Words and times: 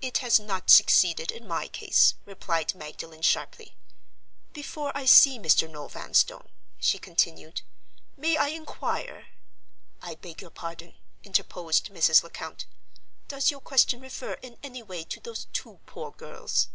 "It 0.00 0.18
has 0.18 0.38
not 0.38 0.70
succeeded 0.70 1.32
in 1.32 1.48
my 1.48 1.66
case," 1.66 2.14
replied 2.24 2.76
Magdalen, 2.76 3.22
sharply. 3.22 3.74
"Before 4.52 4.92
I 4.96 5.04
see 5.04 5.36
Mr. 5.36 5.68
Noel 5.68 5.88
Vanstone," 5.88 6.48
she 6.78 7.00
continued, 7.00 7.62
"may 8.16 8.36
I 8.36 8.50
inquire—" 8.50 9.26
"I 10.00 10.14
beg 10.14 10.42
your 10.42 10.52
pardon," 10.52 10.94
interposed 11.24 11.90
Mrs. 11.90 12.22
Lecount. 12.22 12.66
"Does 13.26 13.50
your 13.50 13.58
question 13.60 14.00
refer 14.00 14.34
in 14.42 14.58
any 14.62 14.84
way 14.84 15.02
to 15.06 15.18
those 15.18 15.48
two 15.52 15.80
poor 15.86 16.12
girls?" 16.12 16.68